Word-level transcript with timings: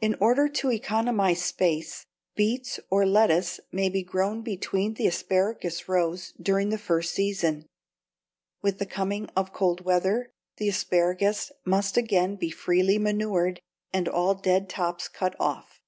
In 0.00 0.16
order 0.18 0.48
to 0.48 0.72
economize 0.72 1.40
space, 1.44 2.06
beets 2.34 2.80
or 2.90 3.06
lettuce 3.06 3.60
may 3.70 3.88
be 3.88 4.02
grown 4.02 4.42
between 4.42 4.94
the 4.94 5.06
asparagus 5.06 5.88
rows 5.88 6.32
during 6.42 6.70
this 6.70 6.80
first 6.80 7.14
season. 7.14 7.68
With 8.62 8.80
the 8.80 8.84
coming 8.86 9.26
of 9.36 9.52
cold 9.52 9.84
weather 9.84 10.32
the 10.56 10.68
asparagus 10.68 11.52
must 11.64 11.96
again 11.96 12.34
be 12.34 12.50
freely 12.50 12.98
manured 12.98 13.60
and 13.92 14.08
all 14.08 14.34
dead 14.34 14.68
tops 14.68 15.06
cut 15.06 15.36
off. 15.38 15.80